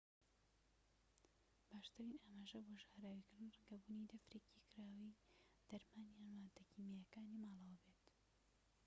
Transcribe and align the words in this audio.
باشترین 1.69 2.17
ئاماژە 2.21 2.59
بۆ 2.65 2.73
ژەهراویکردن 2.81 3.19
ڕەنگە 3.37 3.61
بوونی 3.81 4.09
دەفرێکی 4.11 4.65
کراوەی 4.69 5.17
دەرمان 5.69 6.07
یان 6.21 6.29
ماددە 6.41 6.63
کیماییەکانی 6.71 7.41
ماڵەوە 7.43 7.77
بێت 7.83 8.03